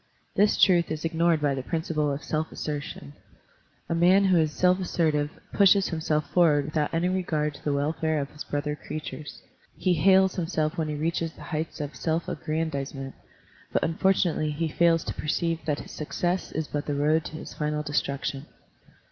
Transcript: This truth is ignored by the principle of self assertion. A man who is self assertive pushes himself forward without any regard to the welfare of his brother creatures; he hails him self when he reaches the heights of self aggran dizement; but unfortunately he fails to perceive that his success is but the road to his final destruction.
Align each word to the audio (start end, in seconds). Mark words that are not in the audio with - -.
This 0.35 0.59
truth 0.59 0.89
is 0.89 1.05
ignored 1.05 1.39
by 1.41 1.53
the 1.53 1.61
principle 1.61 2.11
of 2.11 2.23
self 2.23 2.51
assertion. 2.51 3.13
A 3.87 3.93
man 3.93 4.25
who 4.25 4.37
is 4.39 4.51
self 4.51 4.79
assertive 4.79 5.29
pushes 5.53 5.89
himself 5.89 6.27
forward 6.31 6.65
without 6.65 6.91
any 6.91 7.07
regard 7.07 7.53
to 7.53 7.63
the 7.63 7.71
welfare 7.73 8.19
of 8.19 8.31
his 8.31 8.43
brother 8.43 8.75
creatures; 8.75 9.43
he 9.77 9.93
hails 9.93 10.39
him 10.39 10.47
self 10.47 10.75
when 10.75 10.87
he 10.87 10.95
reaches 10.95 11.33
the 11.33 11.43
heights 11.43 11.79
of 11.79 11.95
self 11.95 12.25
aggran 12.25 12.71
dizement; 12.71 13.13
but 13.71 13.83
unfortunately 13.83 14.49
he 14.49 14.69
fails 14.69 15.03
to 15.03 15.13
perceive 15.13 15.59
that 15.67 15.81
his 15.81 15.91
success 15.91 16.51
is 16.51 16.67
but 16.67 16.87
the 16.87 16.95
road 16.95 17.23
to 17.25 17.33
his 17.35 17.53
final 17.53 17.83
destruction. 17.83 18.47